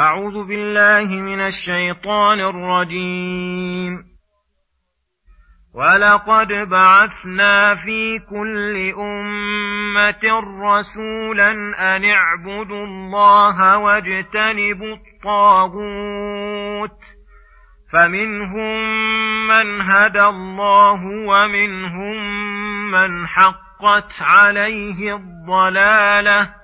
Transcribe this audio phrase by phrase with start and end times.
[0.00, 4.04] أعوذ بالله من الشيطان الرجيم.
[5.74, 11.50] ولقد بعثنا في كل أمة رسولا
[11.96, 16.98] أن اعبدوا الله واجتنبوا الطاغوت.
[17.92, 18.80] فمنهم
[19.48, 22.16] من هدى الله ومنهم
[22.90, 26.63] من حقت عليه الضلالة.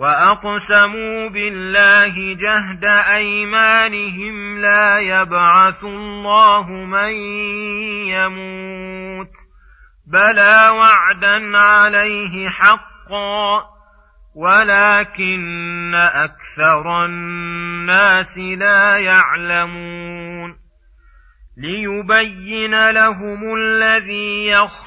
[0.00, 7.12] واقسموا بالله جهد ايمانهم لا يبعث الله من
[8.08, 9.32] يموت
[10.06, 13.62] بلى وعدا عليه حقا
[14.34, 20.56] ولكن أكثر الناس لا يعلمون
[21.56, 24.46] ليبين لهم الذي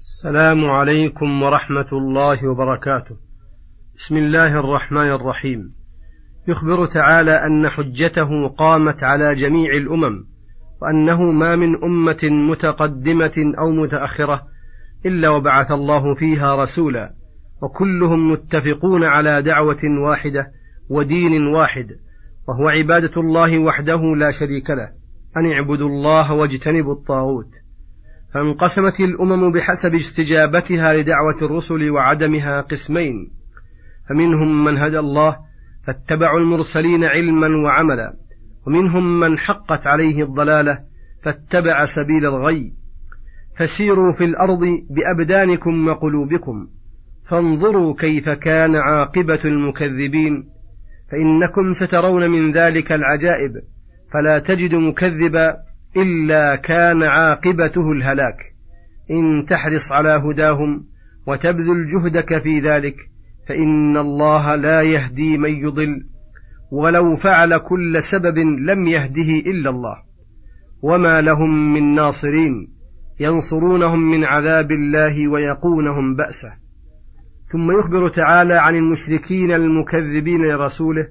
[0.00, 3.16] السلام عليكم ورحمة الله وبركاته.
[3.96, 5.74] بسم الله الرحمن الرحيم.
[6.48, 10.24] يخبر تعالى أن حجته قامت على جميع الأمم،
[10.82, 12.18] وأنه ما من أمة
[12.50, 14.42] متقدمة أو متأخرة
[15.06, 17.14] إلا وبعث الله فيها رسولا،
[17.62, 20.52] وكلهم متفقون على دعوة واحدة
[20.90, 21.86] ودين واحد،
[22.48, 24.92] وهو عبادة الله وحده لا شريك له،
[25.36, 27.50] أن اعبدوا الله واجتنبوا الطاغوت.
[28.34, 33.30] فانقسمت الأمم بحسب استجابتها لدعوة الرسل وعدمها قسمين.
[34.08, 35.36] فمنهم من هدى الله
[35.86, 38.14] فاتبعوا المرسلين علما وعملا.
[38.66, 40.78] ومنهم من حقت عليه الضلالة
[41.24, 42.72] فاتبع سبيل الغي.
[43.58, 46.68] فسيروا في الأرض بأبدانكم وقلوبكم.
[47.30, 50.48] فانظروا كيف كان عاقبة المكذبين.
[51.10, 53.52] فإنكم سترون من ذلك العجائب.
[54.12, 58.36] فلا تجد مكذبا إلا كان عاقبته الهلاك.
[59.10, 60.84] إن تحرص على هداهم
[61.26, 62.96] وتبذل جهدك في ذلك
[63.48, 66.06] فإن الله لا يهدي من يضل
[66.72, 69.96] ولو فعل كل سبب لم يهده إلا الله.
[70.82, 72.68] وما لهم من ناصرين
[73.20, 76.52] ينصرونهم من عذاب الله ويقونهم بأسه.
[77.52, 81.06] ثم يخبر تعالى عن المشركين المكذبين لرسوله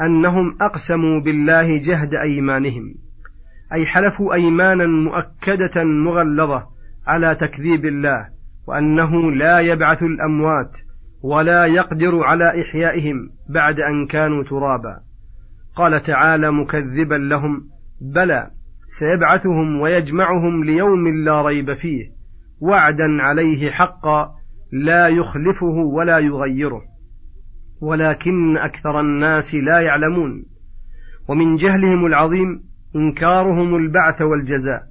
[0.00, 2.94] أنهم أقسموا بالله جهد أيمانهم.
[3.72, 6.66] أي حلفوا أيمانا مؤكدة مغلظة
[7.06, 8.28] على تكذيب الله
[8.66, 10.70] وأنه لا يبعث الأموات
[11.22, 15.00] ولا يقدر على إحيائهم بعد أن كانوا ترابا.
[15.76, 17.68] قال تعالى مكذبا لهم
[18.00, 18.50] بلى
[18.88, 22.16] سيبعثهم ويجمعهم ليوم لا ريب فيه
[22.60, 24.30] وعدا عليه حقا
[24.72, 26.82] لا يخلفه ولا يغيره.
[27.80, 30.44] ولكن أكثر الناس لا يعلمون.
[31.28, 32.62] ومن جهلهم العظيم
[32.96, 34.82] إنكارهم البعث والجزاء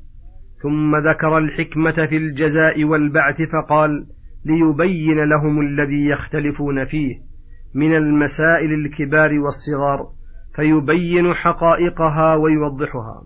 [0.64, 4.08] ثم ذكر الحكمة في الجزاء والبعث فقال
[4.46, 7.16] ليبين لهم الذي يختلفون فيه
[7.76, 10.08] من المسائل الكبار والصغار
[10.56, 13.24] فيبين حقائقها ويوضحها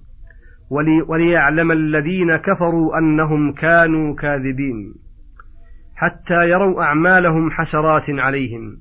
[0.69, 4.93] ولي وليعلم الذين كفروا أنهم كانوا كاذبين
[5.95, 8.77] حتى يروا أعمالهم حسرات عليهم.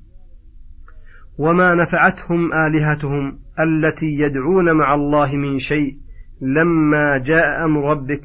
[1.39, 5.97] وما نفعتهم آلهتهم التي يدعون مع الله من شيء
[6.41, 8.21] لما جاء أمر ربك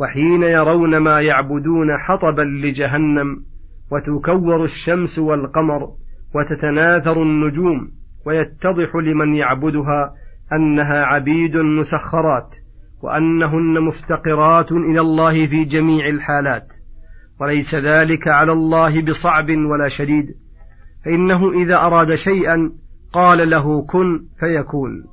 [0.00, 3.44] وحين يرون ما يعبدون حطبا لجهنم
[3.90, 5.88] وتكور الشمس والقمر
[6.34, 7.90] وتتناثر النجوم
[8.26, 10.14] ويتضح لمن يعبدها
[10.52, 12.54] أنها عبيد مسخرات
[13.02, 16.72] وأنهن مفتقرات إلى الله في جميع الحالات
[17.40, 20.26] وليس ذلك على الله بصعب ولا شديد
[21.04, 22.72] فإنه إذا أراد شيئا
[23.12, 25.04] قال له كن فيكون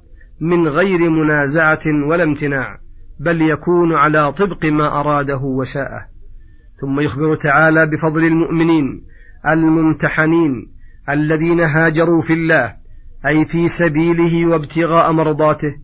[0.42, 2.80] من غير منازعة ولا امتناع
[3.20, 6.08] بل يكون على طبق ما أراده وشاءه.
[6.82, 9.04] ثم يخبر تعالى بفضل المؤمنين
[9.48, 10.72] الممتحنين
[11.10, 12.76] الذين هاجروا في الله
[13.28, 15.76] أي في سبيله وابتغاء مرضاته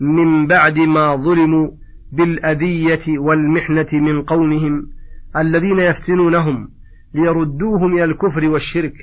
[0.00, 1.70] من بعد ما ظلموا
[2.12, 4.90] بالأذية والمحنة من قومهم
[5.36, 6.68] الذين يفتنونهم
[7.14, 8.94] ليردوهم إلى الكفر والشرك.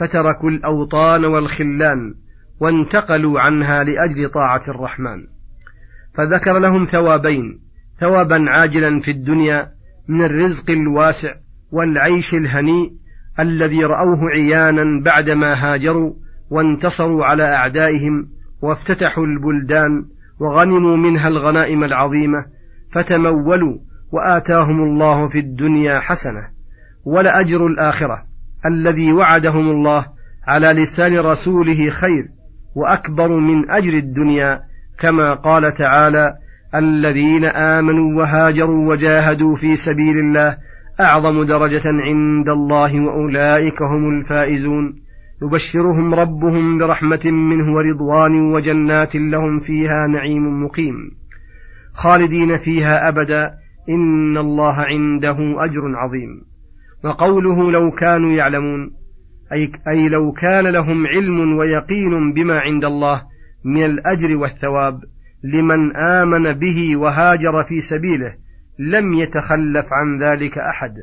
[0.00, 2.14] فتركوا الأوطان والخلان
[2.60, 5.26] وانتقلوا عنها لأجل طاعة الرحمن.
[6.14, 7.60] فذكر لهم ثوابين
[8.00, 9.72] ثوابا عاجلا في الدنيا
[10.08, 11.34] من الرزق الواسع
[11.72, 12.92] والعيش الهنيء
[13.40, 16.14] الذي رأوه عيانا بعدما هاجروا
[16.50, 18.28] وانتصروا على أعدائهم
[18.62, 20.06] وافتتحوا البلدان
[20.40, 22.46] وغنموا منها الغنائم العظيمة
[22.94, 23.78] فتمولوا
[24.12, 26.50] وآتاهم الله في الدنيا حسنة
[27.04, 28.27] ولأجر الآخرة.
[28.66, 30.06] الذي وعدهم الله
[30.46, 32.24] على لسان رسوله خير
[32.74, 34.60] وأكبر من أجر الدنيا
[35.00, 36.34] كما قال تعالى
[36.74, 40.56] الذين آمنوا وهاجروا وجاهدوا في سبيل الله
[41.00, 44.94] أعظم درجة عند الله وأولئك هم الفائزون.
[45.42, 50.94] يبشرهم ربهم برحمة منه ورضوان وجنات لهم فيها نعيم مقيم.
[51.92, 53.50] خالدين فيها أبدا
[53.88, 56.44] إن الله عنده أجر عظيم.
[57.04, 58.90] وقوله لو كانوا يعلمون.
[59.52, 63.22] أي, أي لو كان لهم علم ويقين بما عند الله
[63.64, 65.00] من الأجر والثواب
[65.44, 68.34] لمن آمن به وهاجر في سبيله
[68.78, 70.94] لم يتخلف عن ذلك أحد.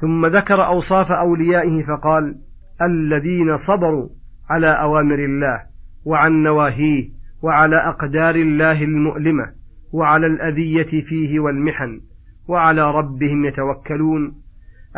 [0.00, 2.36] ثم ذكر أوصاف أوليائه فقال
[2.82, 4.08] الذين صبروا
[4.50, 5.60] على أوامر الله
[6.04, 7.10] وعن نواهيه
[7.42, 9.52] وعلى أقدار الله المؤلمة
[9.92, 12.00] وعلى الأذية فيه والمحن
[12.48, 14.43] وعلى ربهم يتوكلون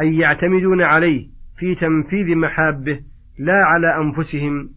[0.00, 1.28] أي يعتمدون عليه
[1.58, 3.00] في تنفيذ محابه
[3.38, 4.70] لا على أنفسهم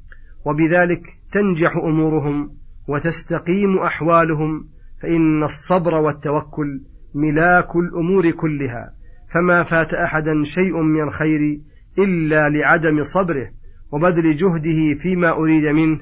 [0.45, 1.01] وبذلك
[1.31, 2.51] تنجح أمورهم
[2.87, 4.67] وتستقيم أحوالهم
[5.01, 6.81] فإن الصبر والتوكل
[7.15, 8.93] ملاك الأمور كلها
[9.33, 11.59] فما فات أحدا شيء من الخير
[11.97, 13.49] إلا لعدم صبره
[13.91, 15.99] وبذل جهده فيما أريد منه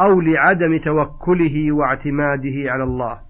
[0.00, 3.29] أو لعدم توكله واعتماده على الله.